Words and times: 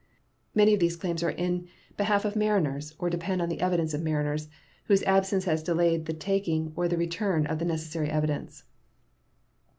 Many 0.55 0.73
of 0.73 0.79
these 0.79 0.95
claims 0.97 1.21
are 1.21 1.29
in 1.29 1.67
behalf 1.95 2.25
of 2.25 2.35
mariners, 2.35 2.95
or 2.97 3.07
depend 3.07 3.39
on 3.39 3.49
the 3.49 3.61
evidence 3.61 3.93
of 3.93 4.01
mariners, 4.01 4.49
whose 4.85 5.03
absence 5.03 5.45
has 5.45 5.61
delayed 5.61 6.07
the 6.07 6.13
taking 6.13 6.73
or 6.75 6.87
the 6.87 6.97
return 6.97 7.45
of 7.45 7.59
the 7.59 7.65
necessary 7.65 8.09
evidence. 8.09 8.63